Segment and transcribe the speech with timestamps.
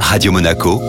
[0.00, 0.80] Radio Monaco,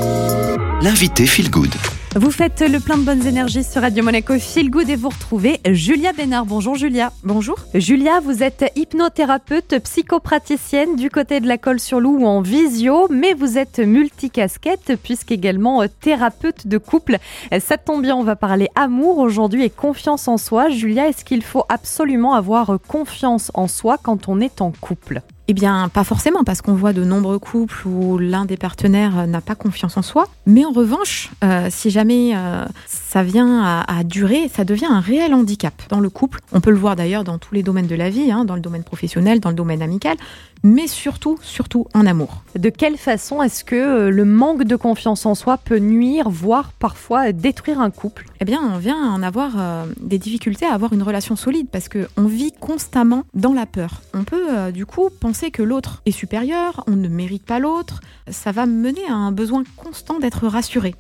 [0.82, 1.74] l'invité Feel Good.
[2.16, 5.60] Vous faites le plein de bonnes énergies sur Radio Monaco Feel Good et vous retrouvez
[5.66, 6.46] Julia Bénard.
[6.46, 7.12] Bonjour Julia.
[7.24, 7.58] Bonjour.
[7.74, 13.08] Julia, vous êtes hypnothérapeute, psychopraticienne du côté de la colle sur loup ou en visio,
[13.10, 17.18] mais vous êtes multicasquette puisqu'également euh, thérapeute de couple.
[17.60, 20.70] Ça tombe bien, on va parler amour aujourd'hui et confiance en soi.
[20.70, 25.22] Julia, est-ce qu'il faut absolument avoir confiance en soi quand on est en couple?
[25.50, 29.40] Eh bien, pas forcément, parce qu'on voit de nombreux couples où l'un des partenaires n'a
[29.40, 30.28] pas confiance en soi.
[30.46, 35.34] Mais en revanche, euh, si jamais euh, ça vient à, durer, ça devient un réel
[35.34, 36.40] handicap dans le couple.
[36.52, 38.62] On peut le voir d'ailleurs dans tous les domaines de la vie, hein, dans le
[38.62, 40.18] domaine professionnel, dans le domaine amical,
[40.64, 42.44] mais surtout, surtout en amour.
[42.58, 46.74] De quelle façon est-ce que euh, le manque de confiance en soi peut nuire, voire
[46.74, 48.26] parfois détruire un couple?
[48.42, 49.52] Eh bien, on vient en avoir
[50.00, 54.02] des difficultés à avoir une relation solide parce qu'on vit constamment dans la peur.
[54.14, 58.52] On peut du coup penser que l'autre est supérieur, on ne mérite pas l'autre, ça
[58.52, 60.96] va mener à un besoin constant d'être rassuré.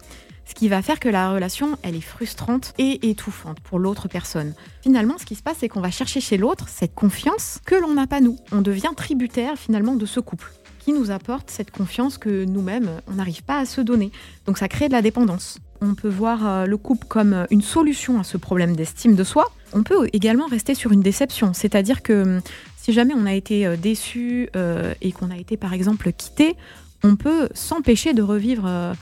[0.45, 4.53] Ce qui va faire que la relation, elle est frustrante et étouffante pour l'autre personne.
[4.81, 7.95] Finalement, ce qui se passe, c'est qu'on va chercher chez l'autre cette confiance que l'on
[7.95, 8.37] n'a pas nous.
[8.51, 13.15] On devient tributaire finalement de ce couple qui nous apporte cette confiance que nous-mêmes, on
[13.15, 14.09] n'arrive pas à se donner.
[14.45, 15.59] Donc ça crée de la dépendance.
[15.81, 19.51] On peut voir euh, le couple comme une solution à ce problème d'estime de soi.
[19.73, 22.39] On peut également rester sur une déception, c'est-à-dire que
[22.87, 26.55] si jamais on a été euh, déçu euh, et qu'on a été par exemple quitté,
[27.03, 28.93] on peut s'empêcher de revivre euh,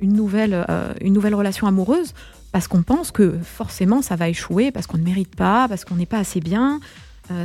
[0.00, 0.64] une nouvelle,
[1.00, 2.14] une nouvelle relation amoureuse
[2.52, 5.96] parce qu'on pense que forcément ça va échouer, parce qu'on ne mérite pas, parce qu'on
[5.96, 6.78] n'est pas assez bien.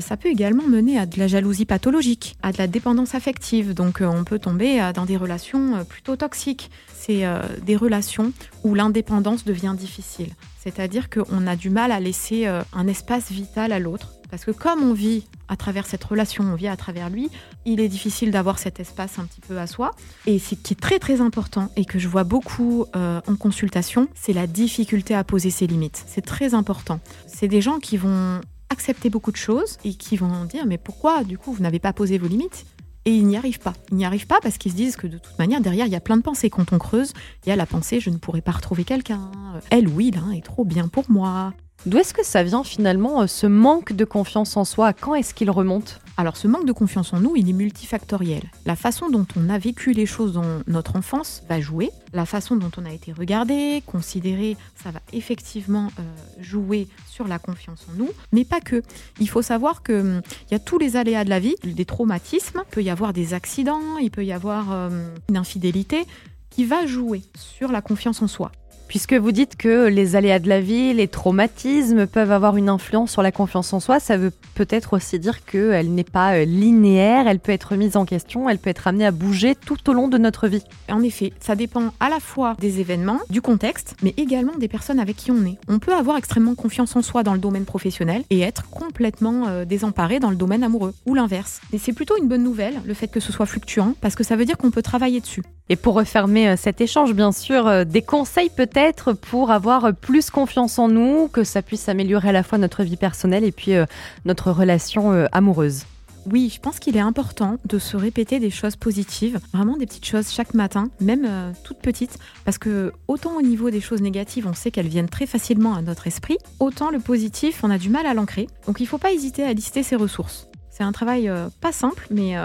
[0.01, 3.73] ça peut également mener à de la jalousie pathologique, à de la dépendance affective.
[3.73, 6.69] Donc on peut tomber dans des relations plutôt toxiques.
[6.93, 7.23] C'est
[7.65, 10.29] des relations où l'indépendance devient difficile.
[10.59, 14.81] C'est-à-dire qu'on a du mal à laisser un espace vital à l'autre parce que comme
[14.81, 17.29] on vit à travers cette relation, on vit à travers lui,
[17.65, 19.91] il est difficile d'avoir cet espace un petit peu à soi.
[20.25, 24.07] Et ce qui est très très important et que je vois beaucoup euh, en consultation,
[24.15, 26.05] c'est la difficulté à poser ses limites.
[26.07, 27.01] C'est très important.
[27.27, 28.39] C'est des gens qui vont
[28.69, 31.91] accepter beaucoup de choses et qui vont dire mais pourquoi du coup vous n'avez pas
[31.91, 32.65] posé vos limites?
[33.03, 33.73] Et ils n'y arrivent pas.
[33.91, 35.95] Ils n'y arrivent pas parce qu'ils se disent que de toute manière, derrière, il y
[35.95, 36.51] a plein de pensées.
[36.51, 37.13] Quand on creuse,
[37.45, 39.31] il y a la pensée je ne pourrais pas retrouver quelqu'un.
[39.69, 41.53] Elle ou il est trop bien pour moi.
[41.87, 44.93] D'où est-ce que ça vient finalement, euh, ce manque de confiance en soi?
[44.93, 45.99] Quand est-ce qu'il remonte?
[46.15, 48.43] Alors ce manque de confiance en nous, il est multifactoriel.
[48.67, 51.89] La façon dont on a vécu les choses dans notre enfance va jouer.
[52.13, 56.03] La façon dont on a été regardé, considéré, ça va effectivement euh,
[56.39, 58.09] jouer sur la confiance en nous.
[58.31, 58.83] Mais pas que.
[59.19, 60.21] Il faut savoir qu'il hum,
[60.51, 63.33] y a tous les aléas de la vie, des traumatismes, il peut y avoir des
[63.33, 66.05] accidents, il peut y avoir hum, une infidélité
[66.51, 68.51] qui va jouer sur la confiance en soi
[68.91, 73.09] puisque vous dites que les aléas de la vie, les traumatismes peuvent avoir une influence
[73.09, 77.25] sur la confiance en soi, ça veut peut-être aussi dire qu'elle n'est pas euh, linéaire,
[77.25, 80.09] elle peut être mise en question, elle peut être amenée à bouger tout au long
[80.09, 80.65] de notre vie.
[80.89, 84.99] En effet, ça dépend à la fois des événements, du contexte, mais également des personnes
[84.99, 85.57] avec qui on est.
[85.69, 89.63] On peut avoir extrêmement confiance en soi dans le domaine professionnel et être complètement euh,
[89.63, 91.61] désemparé dans le domaine amoureux, ou l'inverse.
[91.71, 94.35] Et c'est plutôt une bonne nouvelle, le fait que ce soit fluctuant, parce que ça
[94.35, 95.43] veut dire qu'on peut travailler dessus.
[95.69, 98.80] Et pour refermer euh, cet échange, bien sûr, des conseils peut-être
[99.21, 102.97] pour avoir plus confiance en nous, que ça puisse améliorer à la fois notre vie
[102.97, 103.85] personnelle et puis euh,
[104.25, 105.85] notre relation euh, amoureuse
[106.31, 110.05] oui, je pense qu'il est important de se répéter des choses positives, vraiment des petites
[110.05, 114.45] choses chaque matin, même euh, toutes petites, parce que autant au niveau des choses négatives,
[114.45, 117.89] on sait qu'elles viennent très facilement à notre esprit, autant le positif, on a du
[117.89, 118.45] mal à l'ancrer.
[118.67, 120.47] Donc il ne faut pas hésiter à lister ses ressources.
[120.69, 121.27] C'est un travail
[121.59, 122.35] pas simple, mais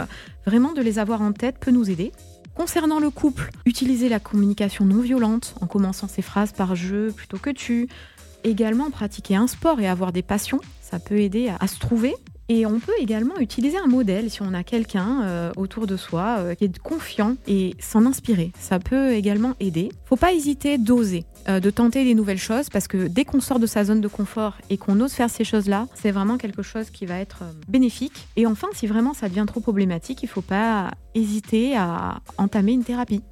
[0.47, 2.13] vraiment de les avoir en tête peut nous aider.
[2.57, 7.37] Concernant le couple, utiliser la communication non violente en commençant ses phrases par je plutôt
[7.37, 7.87] que tu.
[8.45, 12.15] Également pratiquer un sport et avoir des passions, ça peut aider à, se trouver
[12.49, 16.37] et on peut également utiliser un modèle si on a quelqu'un euh, autour de soi
[16.39, 18.53] euh, qui est confiant et s'en inspirer.
[18.59, 19.91] Ça peut également aider.
[20.05, 23.59] Faut pas hésiter d'oser, euh, de tenter des nouvelles choses parce que dès qu'on sort
[23.59, 26.91] de sa zone de confort et qu'on ose faire ces choses-là, c'est vraiment quelque chose
[26.91, 28.29] qui va être bénéfique.
[28.37, 32.85] Et enfin, si vraiment ça devient trop problématique, il faut pas hésiter à entamer une
[32.85, 33.23] thérapie.